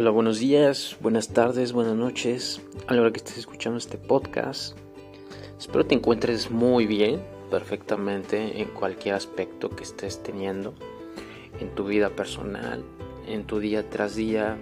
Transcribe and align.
Hola, 0.00 0.10
buenos 0.10 0.38
días, 0.38 0.96
buenas 1.00 1.30
tardes, 1.30 1.72
buenas 1.72 1.96
noches. 1.96 2.62
A 2.86 2.94
la 2.94 3.00
hora 3.00 3.10
que 3.10 3.16
estés 3.16 3.36
escuchando 3.36 3.78
este 3.78 3.98
podcast, 3.98 4.78
espero 5.58 5.86
te 5.86 5.96
encuentres 5.96 6.52
muy 6.52 6.86
bien, 6.86 7.20
perfectamente 7.50 8.62
en 8.62 8.68
cualquier 8.68 9.16
aspecto 9.16 9.70
que 9.70 9.82
estés 9.82 10.22
teniendo 10.22 10.72
en 11.58 11.74
tu 11.74 11.84
vida 11.84 12.10
personal, 12.10 12.84
en 13.26 13.44
tu 13.44 13.58
día 13.58 13.90
tras 13.90 14.14
día, 14.14 14.56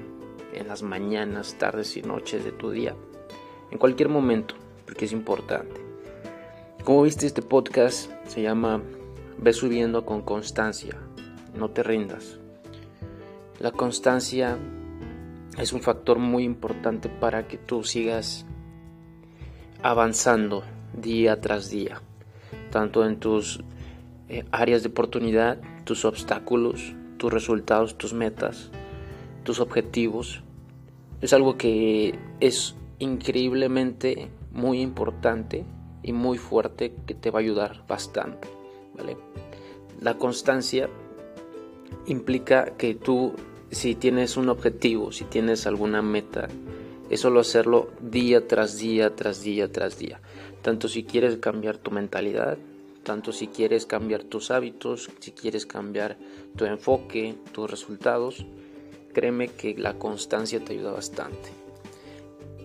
en 0.55 0.69
las 0.69 0.83
mañanas, 0.83 1.57
tardes 1.59 1.99
y 1.99 2.01
noches 2.01 2.43
de 2.43 2.53
tu 2.53 2.71
día, 2.71 2.97
en 3.71 3.77
cualquier 3.77 4.09
momento, 4.09 4.55
porque 4.87 5.05
es 5.05 5.13
importante. 5.13 5.83
Como 6.83 7.03
viste, 7.03 7.27
este 7.27 7.43
podcast 7.43 8.11
se 8.27 8.41
llama 8.41 8.81
Ve 9.37 9.53
subiendo 9.53 10.07
con 10.07 10.23
constancia, 10.23 10.97
no 11.55 11.69
te 11.69 11.83
rindas. 11.83 12.39
La 13.61 13.71
constancia 13.71 14.57
es 15.59 15.73
un 15.73 15.81
factor 15.81 16.19
muy 16.19 16.45
importante 16.45 17.09
para 17.09 17.49
que 17.49 17.57
tú 17.57 17.83
sigas 17.83 18.45
avanzando 19.83 20.65
día 21.01 21.41
tras 21.41 21.71
día, 21.71 22.03
tanto 22.71 23.07
en 23.07 23.19
tus 23.19 23.61
eh, 24.29 24.45
áreas 24.51 24.83
de 24.83 24.91
oportunidad, 24.91 25.61
tus 25.85 26.05
obstáculos, 26.05 26.95
tus 27.17 27.33
resultados, 27.33 27.97
tus 27.97 28.13
metas, 28.13 28.71
tus 29.45 29.61
objetivos. 29.61 30.43
Es 31.21 31.33
algo 31.33 31.57
que 31.57 32.19
es 32.41 32.77
increíblemente 32.99 34.31
muy 34.53 34.81
importante 34.81 35.65
y 36.03 36.13
muy 36.13 36.39
fuerte 36.39 36.95
que 37.07 37.15
te 37.15 37.31
va 37.31 37.39
a 37.39 37.43
ayudar 37.43 37.85
bastante, 37.89 38.49
¿vale? 38.97 39.17
La 40.01 40.19
constancia 40.19 40.91
implica 42.07 42.77
que 42.77 42.95
tú 42.95 43.35
si 43.71 43.95
tienes 43.95 44.37
un 44.37 44.49
objetivo, 44.49 45.13
si 45.13 45.25
tienes 45.25 45.67
alguna 45.67 46.03
meta, 46.03 46.49
es 47.11 47.21
solo 47.21 47.41
hacerlo 47.41 47.91
día 48.01 48.47
tras 48.47 48.79
día, 48.79 49.15
tras 49.15 49.43
día, 49.43 49.71
tras 49.71 49.99
día. 49.99 50.21
Tanto 50.63 50.89
si 50.89 51.05
quieres 51.05 51.37
cambiar 51.37 51.79
tu 51.79 51.91
mentalidad, 51.91 52.59
tanto 53.03 53.33
si 53.33 53.47
quieres 53.47 53.87
cambiar 53.87 54.25
tus 54.25 54.51
hábitos, 54.51 55.11
si 55.21 55.31
quieres 55.31 55.67
cambiar 55.67 56.17
tu 56.57 56.65
enfoque, 56.65 57.37
tus 57.53 57.71
resultados, 57.71 58.45
créeme 59.13 59.49
que 59.49 59.77
la 59.79 59.95
constancia 59.95 60.65
te 60.65 60.73
ayuda 60.73 60.93
bastante. 60.93 61.51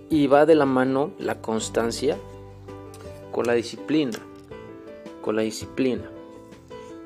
Y 0.10 0.28
va 0.28 0.46
de 0.46 0.56
la 0.56 0.66
mano 0.66 1.14
la 1.20 1.42
constancia 1.42 2.18
con 3.32 3.46
la 3.46 3.54
disciplina, 3.54 4.20
con 5.22 5.36
la 5.36 5.44
disciplina, 5.44 6.10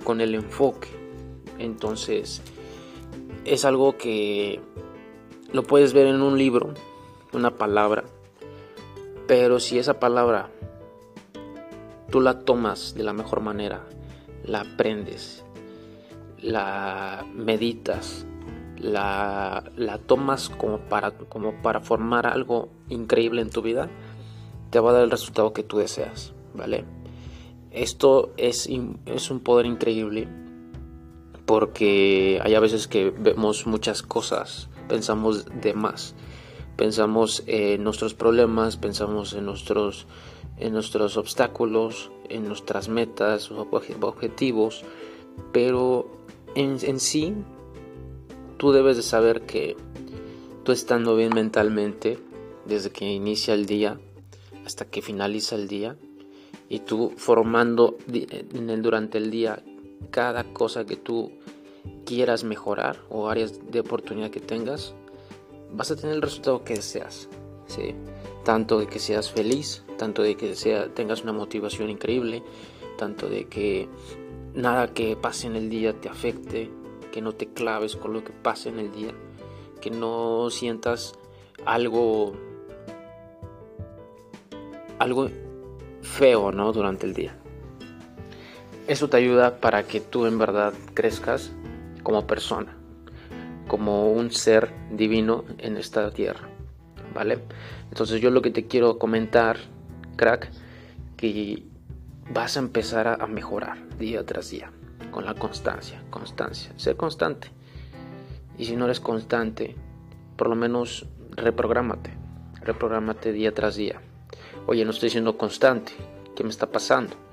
con 0.03 0.21
el 0.21 0.33
enfoque. 0.33 0.87
Entonces, 1.59 2.41
es 3.45 3.63
algo 3.63 3.97
que 3.97 4.59
lo 5.53 5.63
puedes 5.63 5.93
ver 5.93 6.07
en 6.07 6.21
un 6.21 6.38
libro, 6.38 6.73
una 7.31 7.52
palabra, 7.52 8.03
pero 9.27 9.59
si 9.59 9.77
esa 9.77 9.99
palabra 9.99 10.49
tú 12.09 12.21
la 12.21 12.39
tomas 12.41 12.95
de 12.95 13.03
la 13.03 13.13
mejor 13.13 13.41
manera, 13.41 13.83
la 14.43 14.61
aprendes, 14.61 15.43
la 16.41 17.25
meditas, 17.33 18.25
la, 18.77 19.63
la 19.75 19.97
tomas 19.99 20.49
como 20.49 20.80
para, 20.80 21.11
como 21.11 21.61
para 21.61 21.81
formar 21.81 22.27
algo 22.27 22.69
increíble 22.89 23.41
en 23.41 23.49
tu 23.49 23.61
vida, 23.61 23.89
te 24.71 24.80
va 24.80 24.89
a 24.89 24.93
dar 24.93 25.03
el 25.03 25.11
resultado 25.11 25.53
que 25.53 25.63
tú 25.63 25.77
deseas, 25.77 26.33
¿vale? 26.53 26.83
Esto 27.71 28.31
es, 28.37 28.69
es 29.05 29.31
un 29.31 29.39
poder 29.39 29.65
increíble 29.65 30.27
porque 31.45 32.39
hay 32.43 32.55
a 32.55 32.59
veces 32.59 32.88
que 32.88 33.11
vemos 33.11 33.67
muchas 33.67 34.01
cosas, 34.01 34.69
pensamos 34.88 35.45
de 35.61 35.73
más, 35.73 36.15
pensamos 36.75 37.43
en 37.47 37.83
nuestros 37.83 38.14
problemas, 38.14 38.77
pensamos 38.77 39.33
en 39.33 39.45
nuestros, 39.45 40.08
en 40.58 40.73
nuestros 40.73 41.17
obstáculos, 41.17 42.11
en 42.30 42.47
nuestras 42.47 42.89
metas, 42.89 43.52
objetivos, 43.52 44.83
pero 45.52 46.09
en, 46.55 46.77
en 46.81 46.99
sí 46.99 47.33
tú 48.58 48.71
debes 48.71 48.97
de 48.97 49.03
saber 49.03 49.41
que 49.41 49.75
tú 50.64 50.71
estando 50.71 51.15
bien 51.15 51.33
mentalmente, 51.33 52.17
desde 52.65 52.89
que 52.89 53.05
inicia 53.05 53.53
el 53.53 53.67
día 53.67 53.99
hasta 54.65 54.86
que 54.86 55.03
finaliza 55.03 55.55
el 55.55 55.67
día, 55.67 55.95
y 56.67 56.80
tú 56.80 57.14
formando 57.17 57.97
durante 58.08 59.20
el 59.20 59.30
día 59.30 59.61
cada 60.11 60.44
cosa 60.54 60.86
que 60.86 60.95
tú 60.95 61.32
quieras 62.06 62.44
mejorar 62.44 63.00
o 63.10 63.30
áreas 63.30 63.60
de 63.72 63.80
oportunidad 63.80 64.30
que 64.30 64.39
tengas, 64.39 64.94
vas 65.72 65.92
a 65.92 65.95
tener 65.95 66.16
el 66.16 66.22
resultado 66.22 66.64
que 66.64 66.76
deseas. 66.76 67.30
¿sí? 67.67 67.95
Tanto 68.44 68.80
de 68.80 68.88
que 68.88 69.00
seas 69.00 69.32
feliz, 69.32 69.83
tanto 69.98 70.22
de 70.22 70.36
que 70.36 70.56
sea, 70.56 70.94
tengas 70.94 71.23
una 71.23 71.33
motivación 71.33 71.89
increíble, 71.89 72.44
tanto 72.98 73.28
de 73.28 73.45
que 73.45 73.89
nada 74.54 74.94
que 74.94 75.16
pase 75.16 75.48
en 75.48 75.56
el 75.56 75.70
día 75.70 76.00
te 76.00 76.10
afecte, 76.10 76.70
que 77.12 77.22
no 77.22 77.33
te 77.33 77.48
claves 77.48 77.95
con 77.95 78.14
lo 78.14 78.23
que 78.23 78.32
pase 78.32 78.70
en 78.70 78.80
el 78.80 78.92
día, 78.92 79.14
que 79.82 79.89
no 79.92 80.50
sientas 80.50 81.14
algo 81.66 82.33
algo 85.00 85.30
feo, 86.02 86.52
¿no? 86.52 86.72
durante 86.72 87.06
el 87.06 87.14
día. 87.14 87.38
Eso 88.87 89.09
te 89.09 89.17
ayuda 89.17 89.57
para 89.57 89.83
que 89.83 89.99
tú 89.99 90.27
en 90.27 90.37
verdad 90.37 90.71
crezcas 90.93 91.51
como 92.03 92.27
persona, 92.27 92.77
como 93.67 94.11
un 94.11 94.29
ser 94.29 94.71
divino 94.91 95.43
en 95.57 95.77
esta 95.77 96.11
tierra, 96.11 96.47
¿vale? 97.15 97.39
Entonces 97.89 98.21
yo 98.21 98.29
lo 98.29 98.43
que 98.43 98.51
te 98.51 98.67
quiero 98.67 98.99
comentar, 98.99 99.57
crack, 100.17 100.51
que 101.17 101.63
vas 102.31 102.57
a 102.57 102.59
empezar 102.59 103.07
a 103.07 103.25
mejorar 103.25 103.97
día 103.97 104.23
tras 104.23 104.51
día 104.51 104.71
con 105.09 105.25
la 105.25 105.33
constancia, 105.33 106.03
constancia, 106.11 106.71
ser 106.75 106.95
constante. 106.95 107.47
Y 108.55 108.65
si 108.65 108.75
no 108.75 108.85
eres 108.85 108.99
constante, 108.99 109.75
por 110.35 110.47
lo 110.47 110.55
menos 110.55 111.07
reprográmate, 111.31 112.11
reprográmate 112.61 113.31
día 113.31 113.52
tras 113.52 113.77
día. 113.77 113.99
Oye, 114.67 114.85
no 114.85 114.91
estoy 114.91 115.09
siendo 115.09 115.39
constante, 115.39 115.93
¿qué 116.35 116.43
me 116.43 116.52
está 116.52 116.67
pasando? 116.67 117.24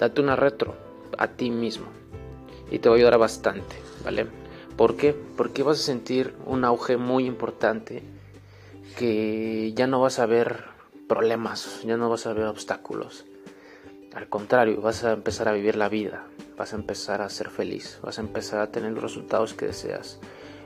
Date 0.00 0.22
una 0.22 0.34
retro 0.34 0.74
a 1.18 1.28
ti 1.28 1.50
mismo 1.50 1.86
y 2.70 2.78
te 2.78 2.88
va 2.88 2.94
a 2.94 2.98
ayudar 2.98 3.18
bastante, 3.18 3.76
¿vale? 4.02 4.26
¿Por 4.76 4.96
qué? 4.96 5.14
Porque 5.36 5.62
vas 5.62 5.78
a 5.78 5.82
sentir 5.82 6.34
un 6.46 6.64
auge 6.64 6.96
muy 6.96 7.26
importante 7.26 8.02
que 8.96 9.74
ya 9.74 9.86
no 9.86 10.00
vas 10.00 10.18
a 10.18 10.24
ver 10.24 10.64
problemas, 11.06 11.82
ya 11.84 11.98
no 11.98 12.08
vas 12.08 12.26
a 12.26 12.32
ver 12.32 12.46
obstáculos. 12.46 13.26
Al 14.14 14.28
contrario, 14.28 14.80
vas 14.80 15.04
a 15.04 15.12
empezar 15.12 15.48
a 15.48 15.52
vivir 15.52 15.76
la 15.76 15.90
vida, 15.90 16.26
vas 16.56 16.72
a 16.72 16.76
empezar 16.76 17.20
a 17.20 17.28
ser 17.28 17.50
feliz, 17.50 17.98
vas 18.02 18.18
a 18.18 18.22
empezar 18.22 18.60
a 18.60 18.72
tener 18.72 18.92
los 18.92 19.02
resultados 19.02 19.52
que 19.52 19.66
deseas. 19.66 20.18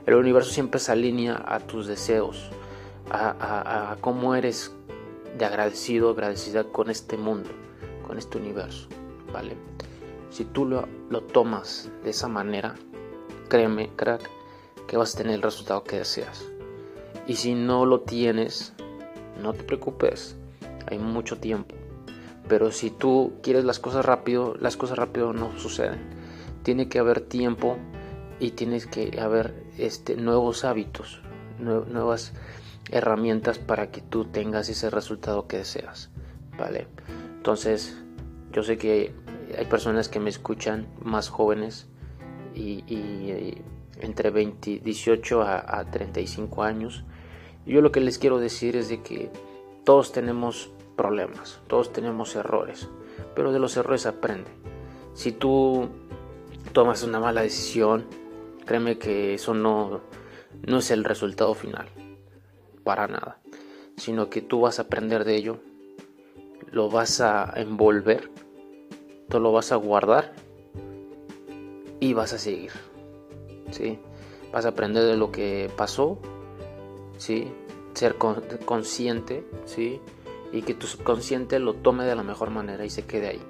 El 0.05 0.15
universo 0.15 0.51
siempre 0.51 0.79
se 0.79 0.93
alinea 0.93 1.43
a 1.45 1.59
tus 1.59 1.87
deseos, 1.87 2.51
a, 3.11 3.91
a 3.91 3.97
cómo 3.97 4.33
eres 4.33 4.71
de 5.37 5.43
agradecido, 5.43 6.11
agradecida 6.11 6.63
con 6.63 6.89
este 6.89 7.17
mundo, 7.17 7.49
con 8.07 8.17
este 8.17 8.37
universo. 8.37 8.87
Si 10.29 10.45
tú 10.45 10.65
lo, 10.65 10.87
tomas 11.21 11.89
de 12.03 12.09
esa 12.09 12.27
manera, 12.27 12.75
créeme, 13.47 13.89
crack, 13.95 14.29
que 14.87 14.97
vas 14.97 15.15
a 15.15 15.17
tener 15.19 15.35
el 15.35 15.41
resultado 15.41 15.83
que 15.83 15.97
deseas. 15.97 16.45
Y 17.27 17.35
si 17.35 17.55
no 17.55 17.85
lo 17.85 18.01
tienes, 18.01 18.73
no 19.41 19.53
te 19.53 19.63
preocupes, 19.63 20.35
hay 20.87 20.99
mucho 20.99 21.37
tiempo. 21.37 21.75
Pero 22.47 22.71
si 22.71 22.91
tú 22.91 23.33
quieres 23.41 23.65
las 23.65 23.79
cosas 23.79 24.05
rápido, 24.05 24.55
las 24.59 24.77
cosas 24.77 24.97
rápido 24.97 25.33
no 25.33 25.57
suceden. 25.57 26.01
Tiene 26.63 26.89
que 26.89 26.99
haber 26.99 27.21
tiempo 27.21 27.77
y 28.39 28.51
tienes 28.51 28.85
que 28.85 29.19
haber 29.19 29.53
este, 29.77 30.15
nuevos 30.15 30.63
hábitos, 30.63 31.21
nuevas 31.59 32.33
herramientas 32.91 33.57
para 33.57 33.89
que 33.89 34.01
tú 34.01 34.25
tengas 34.25 34.69
ese 34.69 34.89
resultado 34.89 35.47
que 35.47 35.57
deseas. 35.57 36.11
¿Vale? 36.57 36.87
Entonces, 37.37 37.97
yo 38.51 38.63
sé 38.63 38.77
que 38.77 39.13
hay 39.57 39.65
personas 39.65 40.09
que 40.09 40.19
me 40.19 40.29
escuchan 40.29 40.87
más 41.01 41.29
jóvenes 41.29 41.87
y, 42.53 43.55
entre 43.99 44.29
20, 44.29 44.79
18 44.79 45.41
a, 45.41 45.85
35 45.91 46.63
años. 46.63 47.03
yo 47.65 47.81
lo 47.81 47.91
que 47.91 47.99
les 47.99 48.17
quiero 48.17 48.39
decir 48.39 48.75
es 48.75 48.89
de 48.89 49.01
que 49.01 49.31
todos 49.83 50.11
tenemos 50.11 50.71
problemas, 50.95 51.61
todos 51.67 51.91
tenemos 51.91 52.35
errores, 52.35 52.89
pero 53.35 53.51
de 53.51 53.59
los 53.59 53.77
errores 53.77 54.05
aprende. 54.05 54.49
Si 55.13 55.31
tú 55.31 55.89
tomas 56.73 57.03
una 57.03 57.19
mala 57.19 57.41
decisión, 57.41 58.05
créeme 58.65 58.97
que 58.97 59.33
eso 59.33 59.53
no, 59.53 60.01
no 60.65 60.77
es 60.77 60.91
el 60.91 61.03
resultado 61.03 61.53
final, 61.53 61.87
para 62.83 63.07
nada, 63.07 63.39
sino 63.97 64.29
que 64.29 64.41
tú 64.41 64.61
vas 64.61 64.79
a 64.79 64.83
aprender 64.83 65.23
de 65.23 65.35
ello, 65.35 65.59
lo 66.71 66.89
vas 66.89 67.21
a 67.21 67.53
envolver 67.55 68.29
tú 69.29 69.39
lo 69.39 69.51
vas 69.51 69.71
a 69.71 69.75
guardar 69.75 70.33
y 71.99 72.13
vas 72.13 72.33
a 72.33 72.37
seguir. 72.37 72.71
¿sí? 73.71 73.99
Vas 74.51 74.65
a 74.65 74.69
aprender 74.69 75.03
de 75.03 75.17
lo 75.17 75.31
que 75.31 75.69
pasó, 75.75 76.17
¿sí? 77.17 77.51
Ser 77.93 78.15
consciente, 78.15 79.45
¿sí? 79.65 79.99
Y 80.51 80.61
que 80.61 80.73
tu 80.73 80.87
subconsciente 80.87 81.59
lo 81.59 81.73
tome 81.73 82.05
de 82.05 82.15
la 82.15 82.23
mejor 82.23 82.49
manera 82.49 82.85
y 82.85 82.89
se 82.89 83.05
quede 83.05 83.27
ahí, 83.27 83.41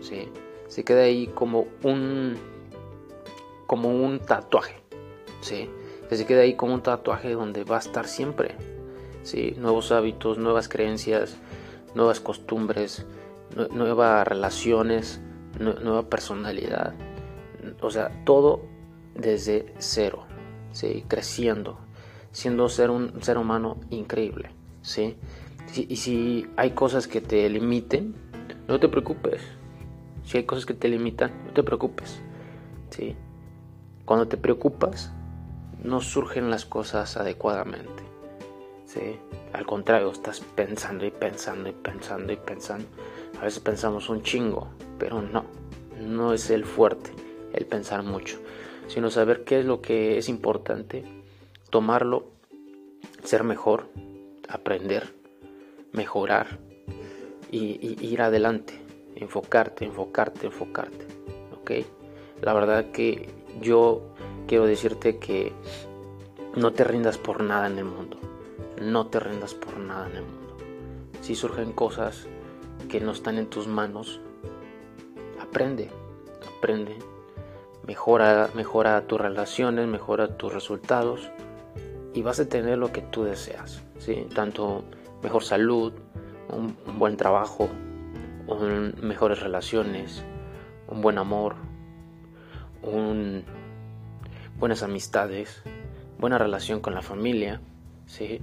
¿sí? 0.00 0.28
Se 0.68 0.84
quede 0.84 1.04
ahí 1.04 1.26
como 1.28 1.66
un, 1.82 2.36
como 3.66 3.90
un 3.90 4.18
tatuaje, 4.20 4.76
¿sí? 5.40 5.70
Que 6.08 6.16
se 6.16 6.26
quede 6.26 6.42
ahí 6.42 6.54
como 6.54 6.74
un 6.74 6.82
tatuaje 6.82 7.32
donde 7.32 7.64
va 7.64 7.76
a 7.76 7.80
estar 7.80 8.06
siempre, 8.06 8.56
¿sí? 9.22 9.54
Nuevos 9.56 9.92
hábitos, 9.92 10.38
nuevas 10.38 10.68
creencias, 10.68 11.36
nuevas 11.94 12.20
costumbres, 12.20 13.06
nuevas 13.72 14.26
relaciones, 14.26 15.20
nueva 15.58 16.08
personalidad. 16.08 16.94
O 17.80 17.90
sea, 17.90 18.24
todo 18.24 18.62
desde 19.14 19.74
cero, 19.78 20.26
¿sí? 20.72 21.04
creciendo, 21.08 21.78
siendo 22.32 22.68
ser 22.68 22.90
un 22.90 23.22
ser 23.22 23.38
humano 23.38 23.78
increíble. 23.90 24.50
¿sí? 24.82 25.16
Y 25.76 25.96
si 25.96 26.46
hay 26.56 26.72
cosas 26.72 27.06
que 27.06 27.20
te 27.20 27.48
limiten, 27.48 28.14
no 28.68 28.78
te 28.80 28.88
preocupes. 28.88 29.42
Si 30.24 30.38
hay 30.38 30.44
cosas 30.44 30.66
que 30.66 30.74
te 30.74 30.88
limitan, 30.88 31.32
no 31.46 31.52
te 31.52 31.62
preocupes. 31.62 32.20
¿sí? 32.90 33.16
Cuando 34.04 34.28
te 34.28 34.36
preocupas, 34.36 35.12
no 35.82 36.00
surgen 36.00 36.50
las 36.50 36.64
cosas 36.64 37.16
adecuadamente. 37.16 38.02
¿sí? 38.86 39.18
Al 39.52 39.66
contrario, 39.66 40.10
estás 40.10 40.40
pensando 40.40 41.06
y 41.06 41.10
pensando 41.10 41.68
y 41.68 41.72
pensando 41.72 42.32
y 42.32 42.36
pensando. 42.36 42.86
A 43.40 43.44
veces 43.44 43.60
pensamos 43.60 44.08
un 44.08 44.22
chingo, 44.22 44.68
pero 44.98 45.20
no, 45.20 45.44
no 46.00 46.32
es 46.32 46.50
el 46.50 46.64
fuerte, 46.64 47.10
el 47.52 47.66
pensar 47.66 48.02
mucho, 48.02 48.38
sino 48.88 49.10
saber 49.10 49.44
qué 49.44 49.60
es 49.60 49.64
lo 49.64 49.80
que 49.80 50.18
es 50.18 50.28
importante, 50.28 51.04
tomarlo, 51.70 52.26
ser 53.22 53.44
mejor, 53.44 53.88
aprender, 54.48 55.14
mejorar 55.92 56.58
y, 57.50 57.96
ir 58.00 58.22
adelante, 58.22 58.74
enfocarte, 59.16 59.84
enfocarte, 59.84 60.46
enfocarte, 60.46 61.06
¿ok? 61.60 61.70
La 62.42 62.52
verdad 62.52 62.90
que 62.90 63.28
yo 63.60 64.14
quiero 64.46 64.66
decirte 64.66 65.18
que 65.18 65.52
no 66.56 66.72
te 66.72 66.84
rindas 66.84 67.18
por 67.18 67.42
nada 67.42 67.66
en 67.66 67.78
el 67.78 67.84
mundo, 67.84 68.18
no 68.80 69.06
te 69.06 69.20
rindas 69.20 69.54
por 69.54 69.78
nada 69.78 70.08
en 70.10 70.16
el 70.16 70.22
mundo. 70.22 70.56
Si 71.20 71.34
surgen 71.34 71.72
cosas 71.72 72.26
que 72.94 73.00
no 73.00 73.10
están 73.10 73.38
en 73.38 73.46
tus 73.46 73.66
manos, 73.66 74.20
aprende, 75.42 75.90
aprende, 76.56 76.96
mejora, 77.84 78.50
mejora 78.54 79.04
tus 79.08 79.20
relaciones, 79.20 79.88
mejora 79.88 80.36
tus 80.36 80.54
resultados 80.54 81.28
y 82.12 82.22
vas 82.22 82.38
a 82.38 82.48
tener 82.48 82.78
lo 82.78 82.92
que 82.92 83.00
tú 83.00 83.24
deseas, 83.24 83.82
¿sí? 83.98 84.28
tanto 84.32 84.84
mejor 85.24 85.42
salud, 85.42 85.92
un, 86.50 86.76
buen 86.96 87.16
trabajo, 87.16 87.68
mejores 89.02 89.40
relaciones, 89.40 90.22
un 90.86 91.02
buen 91.02 91.18
amor, 91.18 91.56
un, 92.80 93.42
buenas 94.56 94.84
amistades, 94.84 95.64
buena 96.20 96.38
relación 96.38 96.78
con 96.78 96.94
la 96.94 97.02
familia, 97.02 97.60
¿sí? 98.06 98.40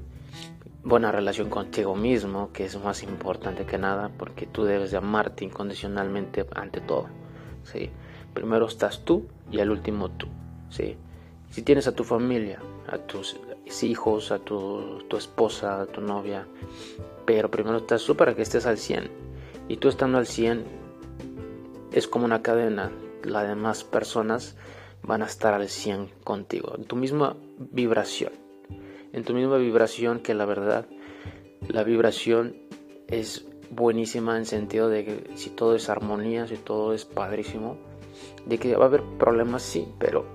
Buena 0.83 1.11
relación 1.11 1.49
contigo 1.49 1.95
mismo, 1.95 2.51
que 2.51 2.65
es 2.65 2.77
más 2.81 3.03
importante 3.03 3.65
que 3.65 3.77
nada, 3.77 4.11
porque 4.17 4.47
tú 4.47 4.63
debes 4.63 4.91
de 4.91 4.97
amarte 4.97 5.45
incondicionalmente 5.45 6.45
ante 6.55 6.81
todo. 6.81 7.07
¿sí? 7.63 7.89
Primero 8.33 8.65
estás 8.65 9.05
tú 9.05 9.27
y 9.51 9.59
al 9.59 9.69
último 9.69 10.09
tú. 10.09 10.27
¿sí? 10.69 10.97
Si 11.49 11.61
tienes 11.61 11.87
a 11.87 11.95
tu 11.95 12.03
familia, 12.03 12.59
a 12.87 12.97
tus 12.97 13.39
hijos, 13.83 14.31
a 14.31 14.39
tu, 14.39 15.03
tu 15.07 15.17
esposa, 15.17 15.81
a 15.81 15.85
tu 15.85 16.01
novia, 16.01 16.47
pero 17.25 17.51
primero 17.51 17.77
estás 17.77 18.03
tú 18.03 18.15
para 18.15 18.35
que 18.35 18.41
estés 18.41 18.65
al 18.65 18.77
100. 18.77 19.09
Y 19.67 19.77
tú 19.77 19.87
estando 19.87 20.17
al 20.17 20.27
100 20.27 20.65
es 21.91 22.07
como 22.07 22.25
una 22.25 22.41
cadena. 22.41 22.91
Las 23.23 23.47
demás 23.47 23.83
personas 23.83 24.55
van 25.03 25.21
a 25.21 25.25
estar 25.25 25.53
al 25.53 25.69
100 25.69 26.09
contigo, 26.23 26.75
tu 26.87 26.95
misma 26.95 27.35
vibración 27.57 28.50
en 29.13 29.23
tu 29.23 29.33
misma 29.33 29.57
vibración 29.57 30.19
que 30.19 30.33
la 30.33 30.45
verdad, 30.45 30.85
la 31.67 31.83
vibración 31.83 32.55
es 33.07 33.45
buenísima 33.69 34.37
en 34.37 34.45
sentido 34.45 34.89
de 34.89 35.05
que 35.05 35.31
si 35.35 35.49
todo 35.49 35.75
es 35.75 35.89
armonía, 35.89 36.47
si 36.47 36.57
todo 36.57 36.93
es 36.93 37.05
padrísimo, 37.05 37.77
de 38.45 38.57
que 38.57 38.75
va 38.75 38.85
a 38.85 38.87
haber 38.87 39.03
problemas, 39.17 39.61
sí, 39.61 39.87
pero 39.99 40.25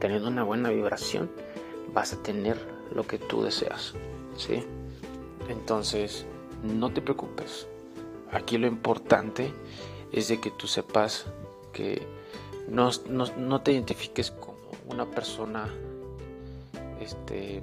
teniendo 0.00 0.28
una 0.28 0.44
buena 0.44 0.70
vibración 0.70 1.30
vas 1.92 2.12
a 2.12 2.22
tener 2.22 2.58
lo 2.94 3.06
que 3.06 3.18
tú 3.18 3.42
deseas, 3.42 3.94
¿sí? 4.36 4.64
Entonces, 5.48 6.26
no 6.62 6.92
te 6.92 7.00
preocupes. 7.00 7.66
Aquí 8.32 8.58
lo 8.58 8.66
importante 8.66 9.52
es 10.12 10.28
de 10.28 10.40
que 10.40 10.50
tú 10.50 10.66
sepas 10.66 11.26
que 11.72 12.02
no, 12.68 12.90
no, 13.08 13.26
no 13.36 13.62
te 13.62 13.72
identifiques 13.72 14.30
como 14.30 14.56
una 14.88 15.06
persona 15.06 15.68
este, 17.00 17.62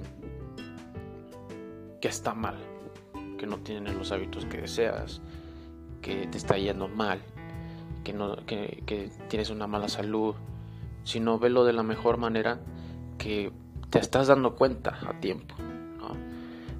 que 2.04 2.08
está 2.08 2.34
mal, 2.34 2.58
que 3.38 3.46
no 3.46 3.60
tienen 3.60 3.96
los 3.96 4.12
hábitos 4.12 4.44
que 4.44 4.58
deseas, 4.58 5.22
que 6.02 6.26
te 6.26 6.36
está 6.36 6.58
yendo 6.58 6.86
mal, 6.86 7.18
que, 8.04 8.12
no, 8.12 8.36
que, 8.44 9.10
tienes 9.30 9.48
una 9.48 9.66
mala 9.66 9.88
salud, 9.88 10.34
sino 11.04 11.38
velo 11.38 11.64
de 11.64 11.72
la 11.72 11.82
mejor 11.82 12.18
manera 12.18 12.60
que 13.16 13.50
te 13.88 14.00
estás 14.00 14.26
dando 14.26 14.54
cuenta 14.54 14.98
a 15.08 15.18
tiempo. 15.18 15.54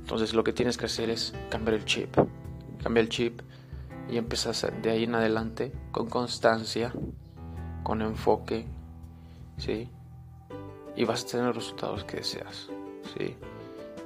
Entonces 0.03 0.35
lo 0.35 0.45
que 0.45 0.53
tienes 0.53 0.77
que 0.77 0.85
hacer 0.85 1.09
es 1.09 1.33
cambiar 1.49 1.77
el 1.77 1.87
chip, 1.87 2.15
cambiar 2.83 3.05
el 3.05 3.09
chip 3.09 3.41
y 4.11 4.19
empiezas 4.19 4.67
de 4.83 4.91
ahí 4.91 5.05
en 5.05 5.15
adelante 5.15 5.73
con 5.91 6.11
constancia, 6.11 6.93
con 7.83 8.03
enfoque, 8.03 8.67
¿sí? 9.57 9.89
Y 10.95 11.05
vas 11.07 11.25
a 11.25 11.29
tener 11.29 11.47
los 11.47 11.57
resultados 11.57 12.05
que 12.05 12.19
deseas, 12.19 12.69
¿sí? 13.17 13.35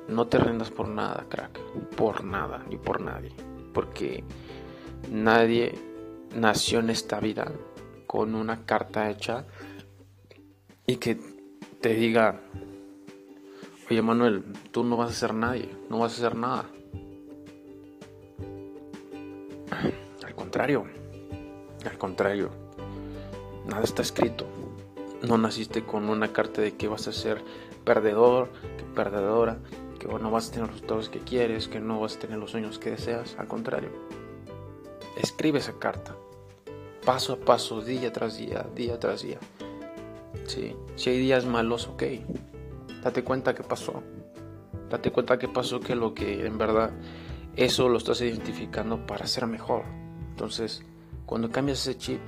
No 0.08 0.26
te 0.26 0.38
rindas 0.38 0.70
por 0.70 0.88
nada, 0.88 1.26
crack. 1.28 1.60
Por 1.96 2.24
nada, 2.24 2.64
ni 2.68 2.76
por 2.76 3.00
nadie. 3.00 3.32
Porque 3.74 4.24
nadie 5.10 5.74
nació 6.34 6.80
en 6.80 6.90
esta 6.90 7.20
vida 7.20 7.52
con 8.06 8.34
una 8.34 8.64
carta 8.64 9.10
hecha 9.10 9.44
y 10.86 10.96
que 10.96 11.18
te 11.80 11.94
diga, 11.94 12.40
oye 13.90 14.02
Manuel, 14.02 14.44
tú 14.72 14.82
no 14.82 14.96
vas 14.96 15.10
a 15.10 15.14
ser 15.14 15.34
nadie, 15.34 15.68
no 15.90 15.98
vas 15.98 16.12
a 16.14 16.26
hacer 16.26 16.36
nada. 16.36 16.64
Al 20.24 20.34
contrario, 20.34 20.86
al 21.84 21.98
contrario, 21.98 22.50
nada 23.66 23.84
está 23.84 24.02
escrito. 24.02 24.46
No 25.22 25.36
naciste 25.36 25.84
con 25.84 26.08
una 26.08 26.32
carta 26.32 26.62
de 26.62 26.76
que 26.76 26.88
vas 26.88 27.06
a 27.08 27.12
ser 27.12 27.42
perdedor, 27.84 28.48
perdedora, 28.94 29.58
que 29.98 30.06
no 30.06 30.30
vas 30.30 30.48
a 30.48 30.50
tener 30.52 30.66
los 30.66 30.76
resultados 30.76 31.08
que 31.08 31.20
quieres, 31.20 31.68
que 31.68 31.80
no 31.80 32.00
vas 32.00 32.16
a 32.16 32.20
tener 32.20 32.38
los 32.38 32.50
sueños 32.50 32.78
que 32.78 32.90
deseas. 32.90 33.36
Al 33.38 33.48
contrario, 33.48 33.90
escribe 35.20 35.58
esa 35.58 35.78
carta, 35.78 36.16
paso 37.04 37.34
a 37.34 37.36
paso, 37.36 37.80
día 37.80 38.12
tras 38.12 38.38
día, 38.38 38.66
día 38.74 38.98
tras 38.98 39.22
día. 39.22 39.38
Sí. 40.46 40.74
Si 40.96 41.10
hay 41.10 41.18
días 41.18 41.44
malos, 41.44 41.88
ok, 41.88 42.02
date 43.02 43.24
cuenta 43.24 43.54
que 43.54 43.62
pasó. 43.62 44.02
Date 44.88 45.10
cuenta 45.10 45.38
que 45.38 45.48
pasó 45.48 45.80
que 45.80 45.94
lo 45.94 46.14
que 46.14 46.46
en 46.46 46.56
verdad 46.56 46.90
eso 47.56 47.88
lo 47.88 47.98
estás 47.98 48.20
identificando 48.20 49.06
para 49.06 49.26
ser 49.26 49.46
mejor. 49.46 49.82
Entonces, 50.30 50.82
cuando 51.26 51.50
cambias 51.50 51.80
ese 51.80 51.98
chip 51.98 52.20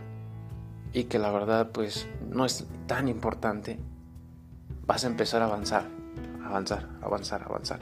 y 0.92 1.04
que 1.04 1.18
la 1.18 1.30
verdad 1.30 1.70
pues 1.72 2.08
no 2.28 2.44
es 2.44 2.66
tan 2.86 3.08
importante, 3.08 3.78
vas 4.86 5.04
a 5.04 5.06
empezar 5.06 5.40
a 5.40 5.46
avanzar 5.46 5.99
avanzar, 6.50 6.88
avanzar, 7.00 7.42
avanzar. 7.42 7.78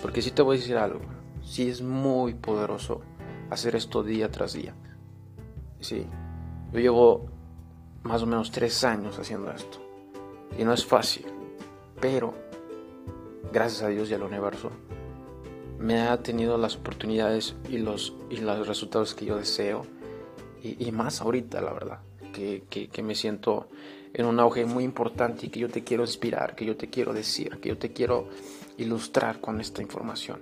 Porque 0.00 0.22
si 0.22 0.30
te 0.30 0.42
voy 0.42 0.56
a 0.56 0.60
decir 0.60 0.76
algo, 0.76 1.00
si 1.44 1.68
es 1.68 1.82
muy 1.82 2.34
poderoso 2.34 3.02
hacer 3.50 3.76
esto 3.76 4.02
día 4.02 4.30
tras 4.30 4.54
día. 4.54 4.74
Sí, 5.80 6.06
yo 6.72 6.80
llevo 6.80 7.26
más 8.02 8.22
o 8.22 8.26
menos 8.26 8.50
tres 8.50 8.84
años 8.84 9.18
haciendo 9.18 9.50
esto. 9.50 9.78
Y 10.58 10.64
no 10.64 10.72
es 10.72 10.84
fácil, 10.84 11.26
pero 12.00 12.34
gracias 13.52 13.82
a 13.82 13.88
Dios 13.88 14.10
y 14.10 14.14
al 14.14 14.22
universo, 14.22 14.70
me 15.78 16.00
ha 16.02 16.22
tenido 16.22 16.56
las 16.58 16.76
oportunidades 16.76 17.56
y 17.68 17.78
los, 17.78 18.14
y 18.30 18.36
los 18.36 18.66
resultados 18.66 19.14
que 19.14 19.26
yo 19.26 19.36
deseo. 19.36 19.84
Y, 20.62 20.92
más 20.92 21.20
ahorita, 21.20 21.60
la 21.60 21.72
verdad, 21.72 21.98
que, 22.32 22.62
que 22.70 23.02
me 23.02 23.16
siento 23.16 23.68
en 24.14 24.26
un 24.26 24.40
auge 24.40 24.66
muy 24.66 24.84
importante 24.84 25.46
y 25.46 25.48
que 25.48 25.60
yo 25.60 25.68
te 25.68 25.84
quiero 25.84 26.02
inspirar, 26.02 26.54
que 26.54 26.64
yo 26.64 26.76
te 26.76 26.88
quiero 26.88 27.12
decir, 27.12 27.58
que 27.60 27.70
yo 27.70 27.78
te 27.78 27.92
quiero 27.92 28.28
ilustrar 28.76 29.40
con 29.40 29.60
esta 29.60 29.82
información. 29.82 30.40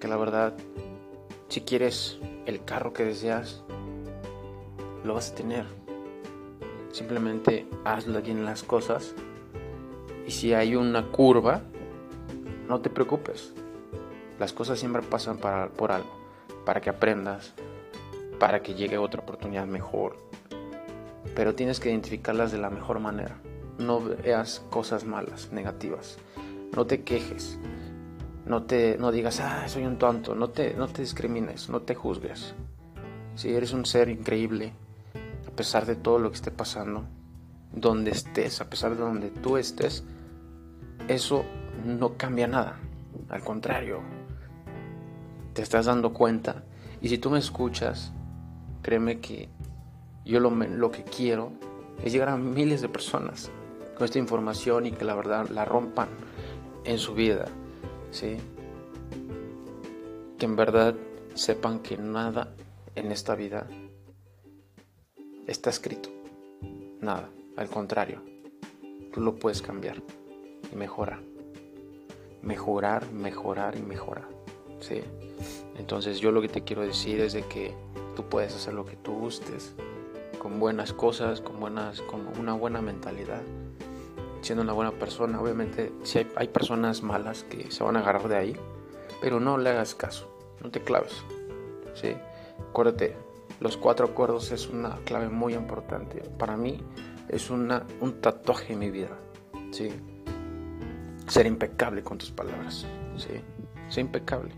Que 0.00 0.08
la 0.08 0.16
verdad, 0.16 0.54
si 1.48 1.60
quieres 1.60 2.18
el 2.46 2.64
carro 2.64 2.92
que 2.92 3.04
deseas, 3.04 3.62
lo 5.04 5.14
vas 5.14 5.30
a 5.30 5.34
tener. 5.34 5.66
Simplemente 6.90 7.66
hazlo 7.84 8.20
bien 8.20 8.44
las 8.44 8.62
cosas. 8.62 9.14
Y 10.26 10.30
si 10.30 10.54
hay 10.54 10.74
una 10.74 11.08
curva, 11.10 11.62
no 12.68 12.80
te 12.80 12.90
preocupes. 12.90 13.52
Las 14.38 14.52
cosas 14.52 14.78
siempre 14.78 15.02
pasan 15.02 15.38
para, 15.38 15.68
por 15.68 15.92
algo, 15.92 16.10
para 16.64 16.80
que 16.80 16.90
aprendas, 16.90 17.52
para 18.38 18.62
que 18.62 18.74
llegue 18.74 18.98
otra 18.98 19.22
oportunidad 19.22 19.66
mejor. 19.66 20.16
Pero 21.34 21.54
tienes 21.54 21.80
que 21.80 21.90
identificarlas 21.90 22.52
de 22.52 22.58
la 22.58 22.70
mejor 22.70 23.00
manera. 23.00 23.38
No 23.78 24.00
veas 24.00 24.60
cosas 24.70 25.04
malas, 25.04 25.50
negativas. 25.52 26.18
No 26.74 26.86
te 26.86 27.02
quejes. 27.02 27.58
No, 28.46 28.64
te, 28.64 28.98
no 28.98 29.12
digas, 29.12 29.40
ah, 29.40 29.68
soy 29.68 29.84
un 29.84 29.98
tonto. 29.98 30.34
No 30.34 30.50
te, 30.50 30.74
no 30.74 30.88
te 30.88 31.02
discrimines, 31.02 31.68
no 31.68 31.80
te 31.82 31.94
juzgues. 31.94 32.54
Si 33.34 33.52
eres 33.52 33.72
un 33.72 33.86
ser 33.86 34.08
increíble, 34.08 34.72
a 35.46 35.50
pesar 35.50 35.86
de 35.86 35.96
todo 35.96 36.18
lo 36.18 36.30
que 36.30 36.36
esté 36.36 36.50
pasando, 36.50 37.04
donde 37.72 38.10
estés, 38.10 38.60
a 38.60 38.68
pesar 38.68 38.96
de 38.96 39.02
donde 39.02 39.30
tú 39.30 39.56
estés, 39.56 40.04
eso 41.08 41.44
no 41.84 42.16
cambia 42.16 42.46
nada. 42.46 42.78
Al 43.28 43.42
contrario, 43.42 44.00
te 45.52 45.62
estás 45.62 45.86
dando 45.86 46.12
cuenta. 46.12 46.64
Y 47.00 47.08
si 47.08 47.18
tú 47.18 47.30
me 47.30 47.38
escuchas, 47.38 48.12
créeme 48.82 49.20
que 49.20 49.48
yo 50.24 50.40
lo, 50.40 50.90
que 50.90 51.04
quiero 51.04 51.52
es 52.02 52.12
llegar 52.12 52.28
a 52.28 52.36
miles 52.36 52.80
de 52.80 52.88
personas 52.88 53.50
con 53.96 54.04
esta 54.04 54.18
información 54.18 54.86
y 54.86 54.92
que 54.92 55.04
la 55.04 55.14
verdad 55.14 55.48
la 55.48 55.64
rompan 55.64 56.08
en 56.84 56.98
su 56.98 57.14
vida. 57.14 57.46
¿sí? 58.10 58.36
Que 60.38 60.46
en 60.46 60.56
verdad 60.56 60.94
sepan 61.34 61.80
que 61.80 61.96
nada 61.96 62.54
en 62.94 63.10
esta 63.12 63.34
vida 63.34 63.66
está 65.46 65.70
escrito. 65.70 66.08
Nada. 67.00 67.28
Al 67.56 67.68
contrario, 67.68 68.22
tú 69.12 69.20
lo 69.20 69.34
puedes 69.34 69.60
cambiar 69.60 70.02
y 70.72 70.76
mejorar. 70.76 71.20
Mejorar, 72.42 73.10
mejorar 73.12 73.76
y 73.76 73.82
mejorar. 73.82 74.28
¿sí? 74.80 75.02
Entonces 75.76 76.18
yo 76.20 76.32
lo 76.32 76.40
que 76.40 76.48
te 76.48 76.62
quiero 76.62 76.82
decir 76.82 77.20
es 77.20 77.32
de 77.32 77.42
que 77.42 77.74
tú 78.16 78.24
puedes 78.24 78.54
hacer 78.54 78.74
lo 78.74 78.84
que 78.84 78.96
tú 78.96 79.12
gustes, 79.12 79.74
con 80.42 80.58
buenas 80.58 80.92
cosas, 80.92 81.40
con, 81.40 81.60
buenas, 81.60 82.02
con 82.02 82.26
una 82.36 82.52
buena 82.52 82.82
mentalidad, 82.82 83.42
siendo 84.40 84.64
una 84.64 84.72
buena 84.72 84.90
persona. 84.90 85.40
Obviamente 85.40 85.92
si 86.02 86.26
hay, 86.34 86.48
personas 86.48 87.04
malas 87.04 87.44
que 87.44 87.70
se 87.70 87.84
van 87.84 87.96
a 87.96 88.00
agarrar 88.00 88.26
de 88.26 88.36
ahí, 88.36 88.56
pero 89.20 89.38
no 89.38 89.56
le 89.56 89.70
hagas 89.70 89.94
caso, 89.94 90.36
no 90.60 90.72
te 90.72 90.80
claves. 90.80 91.22
¿sí? 91.94 92.16
Acuérdate, 92.70 93.14
los 93.60 93.76
cuatro 93.76 94.06
acuerdos 94.06 94.50
es 94.50 94.68
una 94.68 94.96
clave 95.04 95.28
muy 95.28 95.54
importante. 95.54 96.22
Para 96.40 96.56
mí 96.56 96.82
es 97.28 97.48
una, 97.48 97.86
un 98.00 98.20
tatuaje 98.20 98.72
en 98.72 98.80
mi 98.80 98.90
vida. 98.90 99.16
¿sí? 99.70 99.90
Ser 101.28 101.46
impecable 101.46 102.02
con 102.02 102.18
tus 102.18 102.32
palabras. 102.32 102.84
¿sí? 103.16 103.28
Ser 103.88 104.00
impecable. 104.00 104.50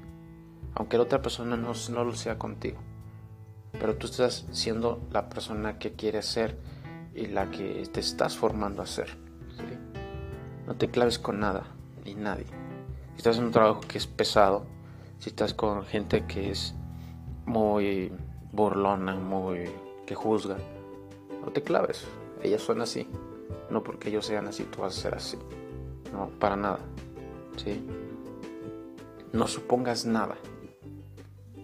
Aunque 0.76 0.96
la 0.96 1.02
otra 1.02 1.20
persona 1.20 1.58
no, 1.58 1.72
no 1.90 2.04
lo 2.04 2.14
sea 2.14 2.38
contigo. 2.38 2.78
Pero 3.84 3.98
tú 3.98 4.06
estás 4.06 4.46
siendo 4.50 4.98
la 5.12 5.28
persona 5.28 5.78
que 5.78 5.92
quieres 5.92 6.24
ser 6.24 6.56
y 7.14 7.26
la 7.26 7.50
que 7.50 7.86
te 7.92 8.00
estás 8.00 8.34
formando 8.34 8.80
a 8.80 8.86
ser. 8.86 9.14
No 10.66 10.74
te 10.74 10.88
claves 10.88 11.18
con 11.18 11.40
nada 11.40 11.66
ni 12.02 12.14
nadie. 12.14 12.46
Si 13.10 13.18
estás 13.18 13.36
en 13.36 13.44
un 13.44 13.50
trabajo 13.50 13.82
que 13.82 13.98
es 13.98 14.06
pesado, 14.06 14.64
si 15.18 15.28
estás 15.28 15.52
con 15.52 15.84
gente 15.84 16.24
que 16.24 16.50
es 16.50 16.74
muy 17.44 18.10
burlona, 18.52 19.16
muy 19.16 19.68
que 20.06 20.14
juzga, 20.14 20.56
no 21.44 21.52
te 21.52 21.60
claves 21.60 22.06
ellas 22.42 22.62
son 22.62 22.80
así. 22.80 23.06
No 23.68 23.82
porque 23.82 24.08
ellos 24.08 24.24
sean 24.24 24.46
así, 24.46 24.64
tú 24.64 24.80
vas 24.80 24.96
a 24.96 25.02
ser 25.02 25.14
así. 25.14 25.36
No, 26.10 26.30
para 26.40 26.56
nada. 26.56 26.78
¿Sí? 27.58 27.84
No 29.34 29.46
supongas 29.46 30.06
nada. 30.06 30.36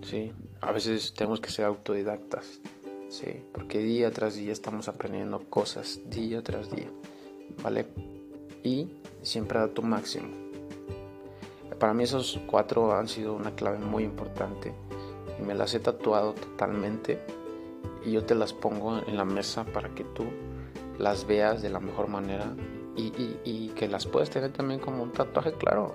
¿Sí? 0.03 0.35
A 0.61 0.73
veces 0.73 1.15
tenemos 1.15 1.41
que 1.41 1.51
ser 1.51 1.65
autodidactas. 1.65 2.61
¿Sí? 3.09 3.43
Porque 3.53 3.79
día 3.79 4.11
tras 4.13 4.37
día 4.37 4.53
estamos 4.53 4.89
aprendiendo 4.89 5.41
cosas, 5.51 6.01
día 6.07 6.43
tras 6.43 6.71
día. 6.71 6.91
¿Vale? 7.63 7.87
Y 8.63 8.89
siempre 9.23 9.59
da 9.59 9.69
tu 9.69 9.83
máximo. 9.83 10.29
Para 11.79 11.95
mí 11.95 12.05
esos 12.05 12.39
cuatro 12.47 12.93
han 12.95 13.09
sido 13.09 13.35
una 13.35 13.55
clave 13.55 13.79
muy 13.79 14.05
importante. 14.05 14.73
Y 15.39 15.43
me 15.43 15.55
las 15.55 15.75
he 15.75 15.81
tatuado 15.81 16.35
totalmente. 16.35 17.19
Y 18.05 18.13
yo 18.13 18.25
te 18.25 18.35
las 18.35 18.53
pongo 18.53 18.99
en 18.99 19.17
la 19.17 19.25
mesa 19.25 19.65
para 19.65 19.89
que 19.95 20.05
tú 20.05 20.25
las 20.99 21.27
veas 21.27 21.63
de 21.63 21.71
la 21.71 21.81
mejor 21.81 22.09
manera 22.09 22.55
y, 22.97 23.69
que 23.75 23.89
las 23.89 24.07
puedas 24.07 24.29
tener 24.31 24.53
también 24.53 24.81
como 24.81 25.03
un 25.03 25.13
tatuaje, 25.13 25.53
claro. 25.53 25.95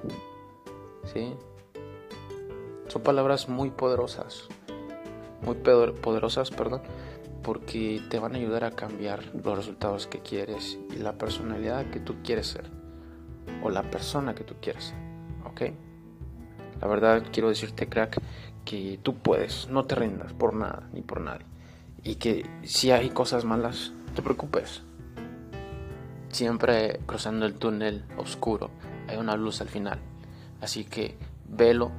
¿Sí? 1.14 1.36
Son 2.96 3.04
palabras 3.04 3.50
muy 3.50 3.72
poderosas, 3.72 4.48
muy 5.42 5.56
poderosas, 5.56 6.50
perdón, 6.50 6.82
porque 7.44 8.02
te 8.10 8.20
van 8.20 8.36
a 8.36 8.38
ayudar 8.38 8.64
a 8.64 8.72
cambiar 8.72 9.22
los 9.34 9.58
resultados 9.58 10.08
que 10.08 10.22
quieres 10.22 10.80
y 10.96 11.00
la 11.00 11.18
personalidad 11.18 11.90
que 11.90 12.00
tú 12.00 12.16
quieres 12.24 12.48
ser 12.48 12.72
o 13.62 13.70
la 13.70 13.84
persona 13.84 14.34
que 14.34 14.46
tú 14.46 14.56
quieres 14.62 14.86
ser, 14.86 14.98
¿ok? 15.44 15.62
La 16.80 16.88
verdad 16.88 17.25
quiero 17.34 17.50
decirte, 17.50 17.90
crack, 17.90 18.22
que 18.64 18.98
tú 19.04 19.18
puedes, 19.18 19.68
no 19.68 19.84
te 19.84 19.96
rindas 19.96 20.32
por 20.32 20.54
nada 20.54 20.88
ni 20.94 21.02
por 21.02 21.20
nadie 21.20 21.46
y 22.02 22.16
que 22.16 22.50
si 22.64 22.92
hay 22.92 23.10
cosas 23.10 23.44
malas, 23.44 23.92
te 24.16 24.22
preocupes, 24.22 24.84
Siempre 26.30 27.02
cruzando 27.06 27.46
el 27.46 27.56
túnel 27.56 28.06
oscuro 28.16 28.70
hay 29.10 29.18
una 29.18 29.36
luz 29.36 29.60
al 29.60 29.68
final. 29.68 30.00
Así 30.62 30.86
que 30.86 31.18
velo 31.48 31.92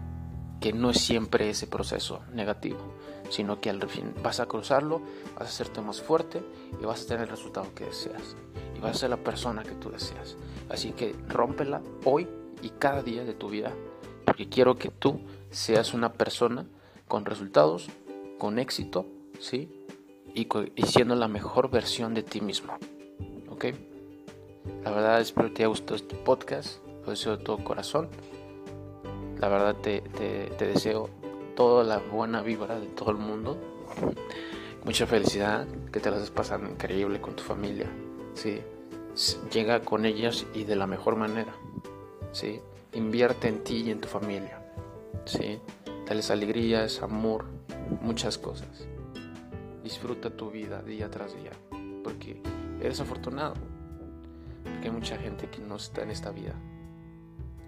que 0.61 0.73
no 0.73 0.91
es 0.91 1.01
siempre 1.01 1.51
ese 1.51 1.67
proceso 1.67 2.21
negativo, 2.33 2.79
sino 3.31 3.61
que 3.61 3.71
al 3.71 3.89
fin 3.89 4.15
vas 4.23 4.41
a 4.41 4.47
cruzarlo, 4.47 5.01
vas 5.35 5.43
a 5.43 5.51
hacerte 5.51 5.81
más 5.81 6.01
fuerte 6.01 6.43
y 6.81 6.85
vas 6.85 7.05
a 7.05 7.07
tener 7.07 7.25
el 7.25 7.29
resultado 7.29 7.75
que 7.75 7.85
deseas. 7.85 8.37
Y 8.77 8.81
vas 8.81 8.97
a 8.97 9.01
ser 9.01 9.11
la 9.11 9.17
persona 9.17 9.63
que 9.63 9.73
tú 9.73 9.91
deseas. 9.91 10.37
Así 10.69 10.93
que 10.93 11.15
rómpela 11.29 11.83
hoy 12.05 12.29
y 12.63 12.71
cada 12.71 13.03
día 13.03 13.25
de 13.25 13.35
tu 13.35 13.49
vida, 13.49 13.73
porque 14.25 14.49
quiero 14.49 14.77
que 14.77 14.91
tú 14.91 15.21
seas 15.51 15.95
una 15.95 16.13
persona 16.13 16.67
con 17.09 17.25
resultados, 17.25 17.89
con 18.39 18.59
éxito, 18.59 19.07
¿sí? 19.39 19.71
Y, 20.35 20.49
y 20.75 20.83
siendo 20.83 21.15
la 21.15 21.29
mejor 21.29 21.71
versión 21.71 22.15
de 22.15 22.23
ti 22.23 22.41
mismo. 22.41 22.75
¿Ok? 23.49 23.67
La 24.85 24.91
verdad 24.91 25.21
espero 25.21 25.49
que 25.49 25.55
te 25.55 25.63
haya 25.63 25.69
gustado 25.69 25.97
este 25.97 26.17
podcast. 26.17 26.81
Lo 27.05 27.11
deseo 27.11 27.37
de 27.37 27.45
todo 27.45 27.63
corazón. 27.63 28.09
La 29.40 29.49
verdad 29.49 29.76
te, 29.76 30.02
deseo 30.59 31.11
toda 31.55 31.85
la 31.85 31.99
buena 31.99 32.43
vibra 32.43 32.78
de 32.78 32.87
todo 32.87 33.11
el 33.11 33.16
mundo. 33.16 33.57
Mucha 34.85 35.07
felicidad, 35.07 35.66
que 35.93 36.00
te 36.00 36.11
las 36.11 36.21
estés 36.21 36.35
pasando 36.35 36.71
increíble 36.71 37.21
con 37.21 37.35
tu 37.35 37.43
familia. 37.43 37.87
¿sí? 38.35 38.61
Llega 39.52 39.81
con 39.81 40.05
ellas 40.07 40.47
y 40.55 40.64
de 40.64 40.76
la 40.76 40.87
mejor 40.87 41.16
manera. 41.16 41.55
¿sí? 42.33 42.61
Invierte 42.93 43.49
en 43.49 43.64
ti 43.64 43.83
y 43.87 43.90
en 43.90 44.00
tu 44.00 44.09
familia. 44.09 44.62
¿sí? 45.25 45.61
Dales 46.07 46.31
alegrías, 46.31 47.02
amor, 47.02 47.45
muchas 48.00 48.38
cosas. 48.38 48.87
Disfruta 49.83 50.31
tu 50.31 50.50
vida 50.50 50.83
día 50.83 51.11
tras 51.11 51.35
día, 51.37 51.52
porque 52.02 52.43
eres 52.81 53.00
afortunado 53.00 53.55
hay 54.87 54.93
mucha 54.93 55.16
gente 55.19 55.49
que 55.49 55.61
no 55.61 55.76
está 55.76 56.02
en 56.02 56.11
esta 56.11 56.31
vida. 56.31 56.55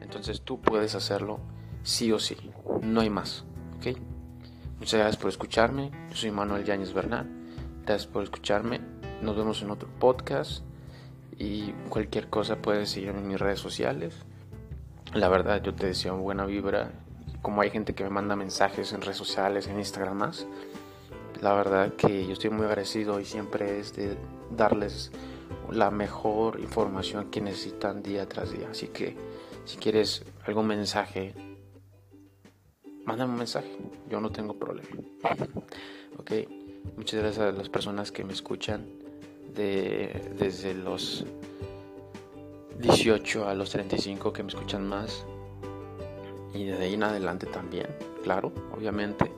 Entonces 0.00 0.42
tú 0.42 0.60
puedes 0.60 0.94
hacerlo 0.94 1.40
sí 1.82 2.12
o 2.12 2.18
sí, 2.18 2.36
no 2.82 3.00
hay 3.00 3.10
más. 3.10 3.44
¿ok? 3.78 3.96
Muchas 4.78 5.00
gracias 5.00 5.16
por 5.16 5.30
escucharme. 5.30 5.90
Yo 6.10 6.16
soy 6.16 6.30
Manuel 6.30 6.64
Yáñez 6.64 6.92
Bernal. 6.92 7.26
Gracias 7.84 8.06
por 8.06 8.22
escucharme. 8.22 8.80
Nos 9.22 9.36
vemos 9.36 9.60
en 9.62 9.70
otro 9.70 9.88
podcast. 9.98 10.62
Y 11.36 11.72
cualquier 11.88 12.28
cosa 12.28 12.56
puedes 12.56 12.90
seguirme 12.90 13.20
en 13.20 13.28
mis 13.28 13.40
redes 13.40 13.60
sociales. 13.60 14.14
La 15.14 15.28
verdad, 15.28 15.62
yo 15.62 15.74
te 15.74 15.86
deseo 15.86 16.16
buena 16.16 16.46
vibra. 16.46 16.92
Como 17.42 17.60
hay 17.60 17.70
gente 17.70 17.94
que 17.94 18.04
me 18.04 18.10
manda 18.10 18.36
mensajes 18.36 18.92
en 18.92 19.00
redes 19.00 19.16
sociales, 19.16 19.66
en 19.66 19.78
Instagram 19.78 20.16
más. 20.16 20.46
La 21.40 21.54
verdad 21.54 21.94
que 21.94 22.26
yo 22.26 22.32
estoy 22.32 22.50
muy 22.50 22.66
agradecido 22.66 23.20
y 23.20 23.24
siempre 23.24 23.78
es 23.78 23.94
de 23.94 24.16
darles 24.56 25.12
la 25.70 25.90
mejor 25.90 26.60
información 26.60 27.30
que 27.30 27.40
necesitan 27.40 28.02
día 28.02 28.28
tras 28.28 28.52
día. 28.52 28.68
Así 28.70 28.88
que 28.88 29.16
si 29.64 29.76
quieres 29.76 30.24
algún 30.44 30.66
mensaje, 30.66 31.34
mándame 33.08 33.32
un 33.32 33.38
mensaje. 33.38 33.70
Yo 34.10 34.20
no 34.20 34.30
tengo 34.30 34.54
problema. 34.54 34.88
ok. 36.18 36.32
Muchas 36.96 37.20
gracias 37.20 37.38
a 37.38 37.52
las 37.52 37.68
personas 37.70 38.12
que 38.12 38.22
me 38.22 38.34
escuchan 38.34 38.86
de, 39.54 40.34
desde 40.38 40.74
los 40.74 41.24
18 42.78 43.48
a 43.48 43.54
los 43.54 43.70
35 43.70 44.32
que 44.32 44.42
me 44.42 44.50
escuchan 44.50 44.86
más. 44.86 45.24
Y 46.52 46.64
de 46.66 46.76
ahí 46.76 46.94
en 46.94 47.02
adelante 47.02 47.46
también, 47.46 47.86
claro, 48.22 48.52
obviamente. 48.76 49.32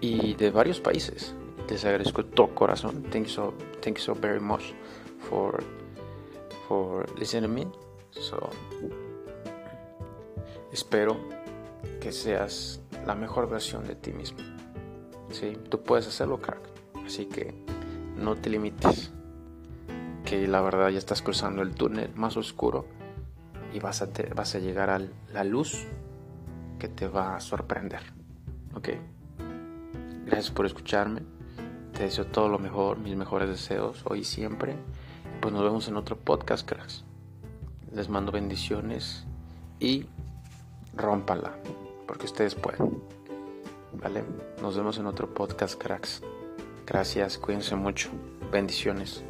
Y 0.00 0.34
de 0.34 0.50
varios 0.50 0.80
países. 0.80 1.36
Les 1.70 1.84
agradezco 1.84 2.24
de 2.24 2.30
todo 2.30 2.52
corazón. 2.54 3.04
Thank 3.10 3.26
you 3.26 3.30
so, 3.30 3.54
thank 3.80 3.96
you 3.98 4.02
so 4.02 4.14
very 4.14 4.40
much 4.40 4.74
for 5.30 5.62
for 6.66 7.08
listening 7.16 7.44
to 7.44 7.48
me. 7.48 7.66
So 8.10 8.50
espero 10.72 11.41
que 12.00 12.12
seas 12.12 12.80
la 13.06 13.14
mejor 13.14 13.48
versión 13.48 13.86
de 13.86 13.94
ti 13.94 14.12
mismo. 14.12 14.38
¿Sí? 15.30 15.56
Tú 15.68 15.82
puedes 15.82 16.06
hacerlo, 16.06 16.40
crack. 16.40 16.60
Así 17.06 17.26
que 17.26 17.54
no 18.16 18.36
te 18.36 18.50
limites. 18.50 19.12
Que 20.24 20.46
la 20.46 20.60
verdad 20.60 20.88
ya 20.88 20.98
estás 20.98 21.22
cruzando 21.22 21.62
el 21.62 21.74
túnel 21.74 22.14
más 22.14 22.36
oscuro 22.36 22.86
y 23.72 23.80
vas 23.80 24.02
a, 24.02 24.08
vas 24.34 24.54
a 24.54 24.58
llegar 24.58 24.90
a 24.90 25.00
la 25.32 25.44
luz 25.44 25.86
que 26.78 26.88
te 26.88 27.08
va 27.08 27.36
a 27.36 27.40
sorprender. 27.40 28.00
¿Ok? 28.74 28.90
Gracias 30.26 30.50
por 30.50 30.66
escucharme. 30.66 31.22
Te 31.92 32.04
deseo 32.04 32.26
todo 32.26 32.48
lo 32.48 32.58
mejor, 32.58 32.98
mis 32.98 33.16
mejores 33.16 33.48
deseos 33.48 34.02
hoy 34.06 34.20
y 34.20 34.24
siempre. 34.24 34.76
Pues 35.40 35.52
nos 35.52 35.62
vemos 35.62 35.88
en 35.88 35.96
otro 35.96 36.16
podcast, 36.16 36.66
cracks. 36.66 37.04
Les 37.92 38.08
mando 38.08 38.32
bendiciones 38.32 39.26
y 39.78 40.06
rómpala, 40.94 41.52
porque 42.06 42.26
ustedes 42.26 42.54
pueden. 42.54 43.02
¿Vale? 43.94 44.24
Nos 44.60 44.76
vemos 44.76 44.98
en 44.98 45.06
otro 45.06 45.32
podcast, 45.32 45.80
cracks. 45.80 46.22
Gracias, 46.86 47.38
cuídense 47.38 47.76
mucho. 47.76 48.10
Bendiciones. 48.50 49.24